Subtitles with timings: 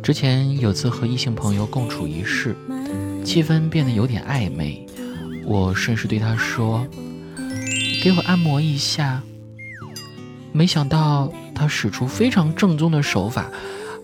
[0.00, 2.54] 之前有次和异性朋友共处一室，
[3.24, 4.86] 气氛变得有点暧昧，
[5.44, 6.86] 我顺势对他说
[8.00, 9.20] ：“给我按摩一下。”
[10.54, 13.50] 没想到他使出非常正宗的手法，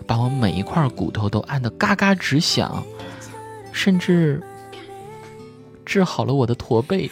[0.05, 2.85] 把我每一块骨头都按得嘎嘎直响，
[3.71, 4.43] 甚至
[5.87, 7.09] 治好了我的驼背。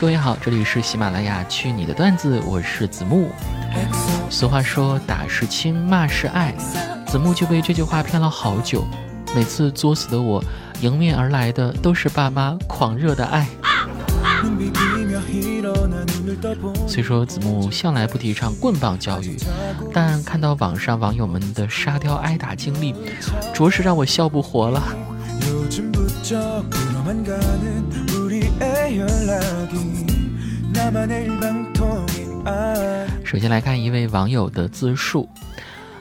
[0.00, 3.32] 各位好，这里是喜马拉雅，去你的段子，我是子木。
[4.30, 6.54] 俗话说，打是亲，骂是爱，
[7.04, 8.86] 子木就被这句话骗了好久。
[9.34, 10.40] 每次作死的我，
[10.82, 13.48] 迎面而来的都是爸妈狂热的爱。
[16.86, 19.36] 虽说子木向来不提倡棍棒教育，
[19.92, 22.94] 但看到网上网友们的沙雕挨打经历，
[23.52, 24.80] 着实让我笑不活了。
[33.24, 35.28] 首先来看一位网友的自述：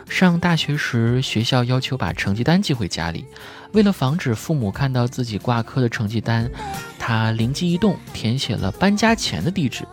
[0.08, 3.26] 上大学时，学校要求把成绩单寄回家里，
[3.74, 6.50] 为了防止父母看到自己挂科的成绩单，
[6.98, 9.86] 他灵机一动，填写了搬家前的地址。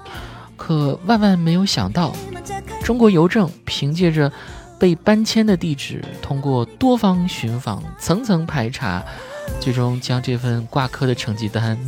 [0.57, 2.15] 可万万没有想到，
[2.83, 4.33] 中国邮政凭借着
[4.79, 9.05] 被搬迁的地址，通过多方寻访、层层排查，
[9.61, 11.79] 最终将这份挂科的成绩单。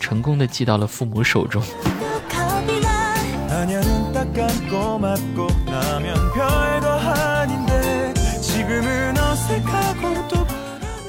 [0.00, 1.62] 成功的寄到了父母手中。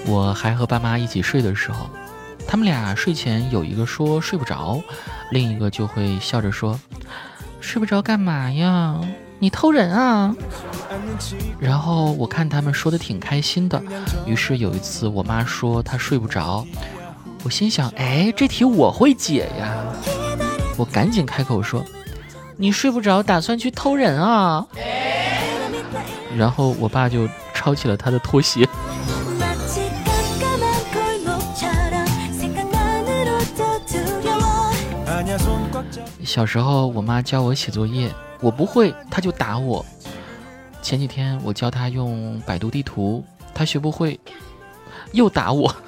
[0.06, 1.90] 我还和爸妈一起睡的时候，
[2.48, 4.80] 他们俩睡前有一个说睡不着，
[5.32, 6.80] 另一个就会笑着说
[7.60, 9.00] ：“睡不着干嘛呀？
[9.40, 10.36] 你偷人啊！”
[11.60, 13.82] 然后我看他们说的挺开心的，
[14.26, 16.66] 于是有一次我妈说她睡不着。
[17.44, 19.74] 我心想，哎，这题我会解呀！
[20.78, 21.84] 我赶紧开口说
[22.56, 24.66] ：“你睡不着，打算去偷人啊？”
[26.38, 28.68] 然后我爸就抄起了他的拖鞋。
[36.24, 38.10] 小时候，我妈教我写作业，
[38.40, 39.86] 我不会，她就打我。
[40.84, 43.24] 前几天我教他用百度地图，
[43.54, 44.20] 他学不会，
[45.14, 45.74] 又打我。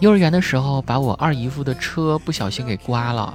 [0.00, 3.34] 幼儿园的时候，把我二姨夫的车不小心给刮了。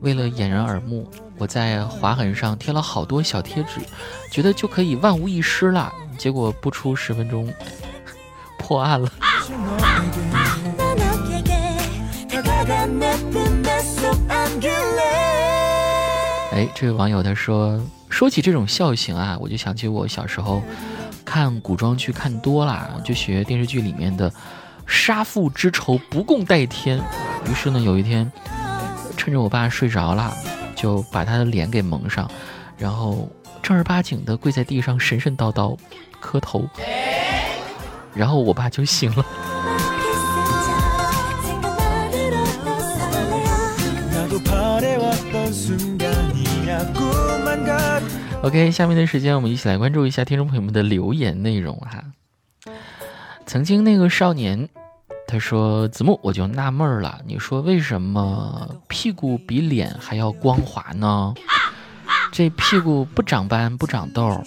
[0.00, 1.08] 为了掩人耳目，
[1.38, 3.80] 我在划痕上贴了好多小贴纸，
[4.32, 5.92] 觉得就可以万无一失了。
[6.18, 7.50] 结果不出十分钟，
[8.58, 9.08] 破案了。
[16.74, 20.62] 这位网友他说，说起这种笑型啊，我就想起我小时候
[21.24, 24.32] 看古装剧看多了，就学电视剧里面的。
[24.84, 27.00] 杀父之仇不共戴天。
[27.48, 28.30] 于是呢，有一天，
[29.16, 30.34] 趁着我爸睡着了，
[30.74, 32.28] 就把他的脸给蒙上，
[32.76, 33.30] 然后
[33.62, 35.78] 正儿八经的跪在地上，神神叨叨
[36.20, 36.68] 磕头，
[38.12, 39.24] 然后我爸就醒了。
[48.42, 52.02] OK，下面的时间我们一起来关注一下听众朋友们的留言内容哈。
[53.46, 54.68] 曾经那个少年，
[55.28, 61.34] 他说：“子木，我就纳闷了，你说为什么屁股比脸还要光滑呢？
[62.32, 64.42] 这屁股不长斑不长痘，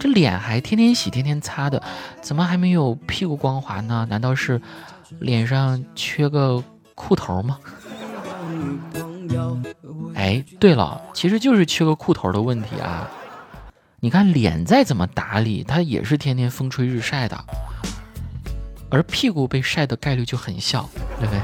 [0.00, 1.82] 这脸还天天洗天天擦的，
[2.22, 4.06] 怎么还没有屁股光滑呢？
[4.08, 4.60] 难道是
[5.18, 6.62] 脸上缺个
[6.94, 7.58] 裤头吗？”
[10.14, 13.08] 哎，对了，其实就是缺个裤头的问题啊！
[14.00, 17.44] 你看脸再怎么打理，它也是天天风吹日晒的。
[18.90, 21.40] 而屁股被晒的概率就很小，对不对？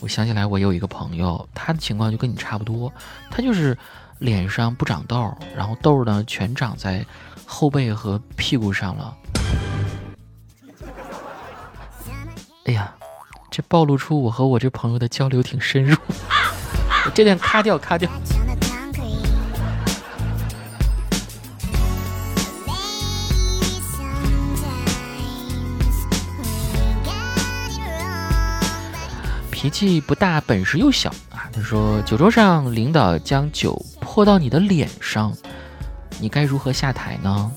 [0.00, 2.92] 我想起来，我有一个朋友，他的情况就跟你差不多，
[3.30, 3.76] 他就是
[4.18, 7.04] 脸上不长痘，然后痘呢全长在
[7.44, 9.16] 后背和屁股上了。
[12.64, 12.94] 哎呀，
[13.54, 15.94] 这暴露出我和我这朋友的交流挺深入，
[17.12, 18.10] 这点卡掉，卡掉。
[29.50, 31.46] 脾气不大，本事又小啊！
[31.52, 35.30] 他说：“酒桌上，领导将酒泼到你的脸上，
[36.18, 37.52] 你该如何下台呢？”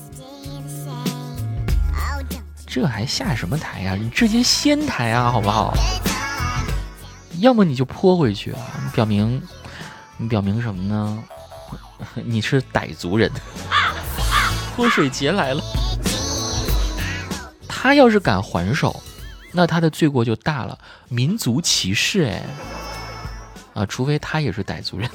[2.66, 3.94] 这还下什么台呀？
[3.94, 5.72] 你直接掀台啊，好不好？
[7.38, 9.40] 要么你就泼回去啊，你表明
[10.16, 11.24] 你表明什么呢？
[12.14, 13.30] 你是傣族人，
[14.74, 15.62] 泼水节来了。
[17.68, 19.02] 他要是敢还手，
[19.52, 20.76] 那他的罪过就大了，
[21.08, 22.42] 民族歧视哎。
[23.74, 25.08] 啊，除非他也是傣族人。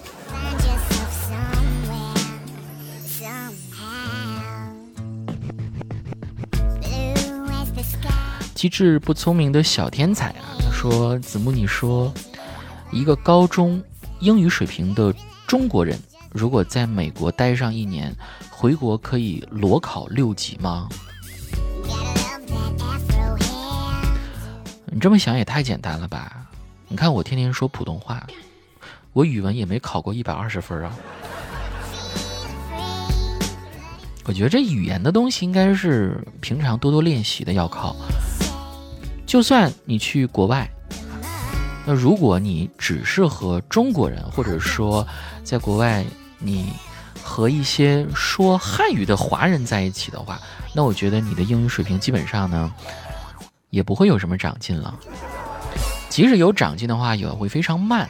[8.61, 12.13] 机智不聪明的小天才啊，他说子木，你说
[12.91, 13.81] 一个高中
[14.19, 15.11] 英语水平的
[15.47, 15.99] 中国人，
[16.31, 18.15] 如果在美国待上一年，
[18.51, 20.87] 回国可以裸考六级吗？
[24.85, 26.45] 你这么想也太简单了吧？
[26.87, 28.23] 你看我天天说普通话。
[29.11, 30.93] 我语文也没考过一百二十分啊！
[34.25, 37.95] 我觉得这语言的东西应该是平常多多练习的，要靠。
[39.31, 40.69] 就算你去国外，
[41.85, 45.07] 那如果你只是和中国人，或者说
[45.41, 46.03] 在国外
[46.37, 46.73] 你
[47.23, 50.37] 和一些说汉语的华人在一起的话，
[50.75, 52.69] 那我觉得你的英语水平基本上呢
[53.69, 54.93] 也不会有什么长进了。
[56.09, 58.09] 即使有长进的话，也会非常慢。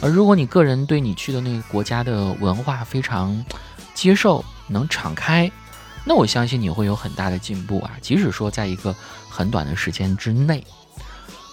[0.00, 3.44] 而如果你个人对你去的那个国家的文化非常
[3.94, 5.50] 接受，能敞开，
[6.08, 7.90] 那我相信你会有很大的进步啊！
[8.00, 8.94] 即使说在一个
[9.28, 10.64] 很短的时间之内，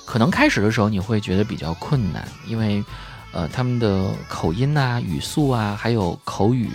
[0.06, 2.86] 可能开始的时候你会觉得比较困难，因为，
[3.32, 6.70] 呃，他们的口音啊、语速啊，还有口语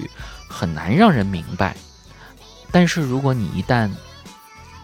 [0.49, 1.77] 很难让人明白。
[2.73, 3.89] 但是如果你一旦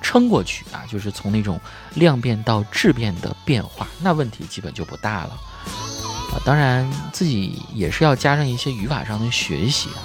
[0.01, 1.61] 撑过去啊，就是从那种
[1.95, 5.31] 量变到质变的变化，那问题基本就不大了。
[5.31, 9.99] 啊当然，自己也是要加上一些语法上的学习啊，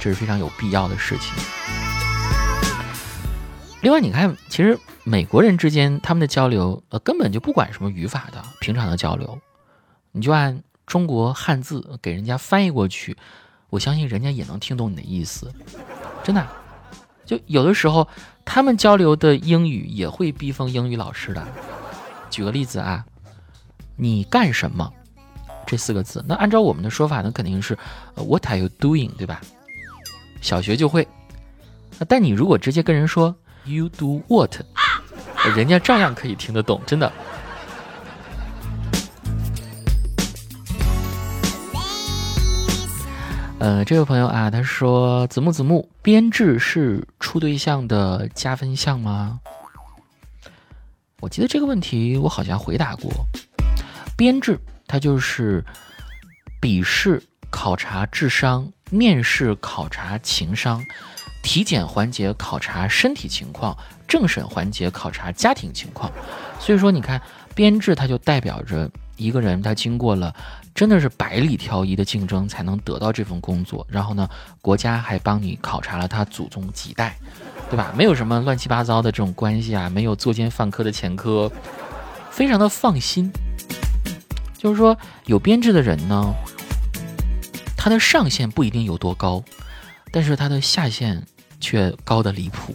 [0.00, 1.34] 这是非常有必要的事情。
[3.82, 9.38] 另外，你看，其实美国人之间他们的交流，呃，根本就不管什么语法的，平常的交流，
[10.12, 13.16] 你就按中国汉字给人家翻译过去，
[13.70, 15.50] 我相信人家也能听懂你的意思。
[16.22, 16.46] 真的，
[17.24, 18.06] 就有的时候
[18.44, 21.46] 他们交流的英语也会逼疯英语老师的。
[22.28, 23.04] 举个例子啊，
[23.96, 24.92] 你干什么？
[25.66, 27.78] 这四个字，那按照我们的说法，那肯定是
[28.16, 29.40] What are you doing，对吧？
[30.40, 31.06] 小学就会。
[32.08, 33.34] 但你如果直接跟人说
[33.70, 34.56] You do what，
[35.54, 37.12] 人家照样可以听得懂，真的。
[43.60, 49.38] 呃，这位朋友啊，他说子木子木，编制是处对象的加分项吗？
[51.20, 53.12] 我记得这个问题我好像回答过，
[54.16, 54.58] 编制。
[54.88, 55.64] 它就是
[56.60, 60.84] 笔试考察智商，面试考察情商，
[61.42, 63.76] 体检环节考察身体情况，
[64.06, 66.10] 政审环节考察家庭情况。
[66.58, 67.20] 所以说，你看
[67.54, 70.34] 编制，它就代表着一个人他经过了
[70.74, 73.86] 真的是百里挑一的竞争才能得到这份工作。
[73.90, 74.28] 然后呢，
[74.60, 77.16] 国家还帮你考察了他祖宗几代，
[77.70, 77.92] 对吧？
[77.96, 81.50] 没有什么乱七八糟的这种关系啊，没有作奸犯科的前科，
[82.30, 83.30] 非常的放心。
[84.56, 86.34] 就是说，有编制的人呢，
[87.76, 89.42] 他的上限不一定有多高，
[90.10, 91.24] 但是他的下限
[91.60, 92.74] 却高的离谱，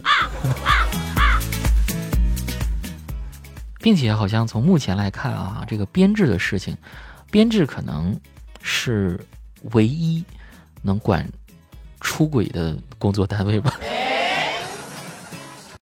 [3.80, 6.76] 并且好像从目前来看啊，这个编制的事情，
[7.30, 8.18] 编制可能
[8.62, 9.20] 是
[9.72, 10.24] 唯一
[10.82, 11.28] 能管
[12.00, 13.78] 出轨的工作单位吧。